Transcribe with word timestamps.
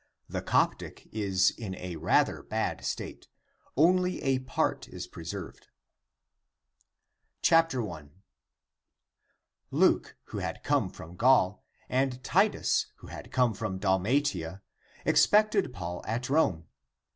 The 0.27 0.41
Coptic 0.41 1.01
(Schmidt, 1.13 1.13
Acta, 1.13 1.13
p. 1.15 1.21
83 1.21 1.21
90) 1.69 1.83
is 1.85 1.89
in 1.93 1.99
rather 1.99 2.37
a 2.39 2.43
bad 2.43 2.83
state, 2.85 3.27
only 3.77 4.19
a 4.23 4.39
part 4.39 4.87
is 4.89 5.05
preserved. 5.05 5.67
I. 7.51 8.07
Luke 9.69 10.15
who 10.23 10.39
had 10.39 10.63
come 10.63 10.89
from 10.89 11.15
Gaul, 11.17 11.63
and 11.87 12.23
Titus 12.23 12.87
who 12.95 13.07
had 13.09 13.31
come 13.31 13.53
from 13.53 13.77
Dalmatia, 13.77 14.63
expected 15.05 15.71
Paul 15.71 16.03
at 16.07 16.31
Rome. 16.31 16.65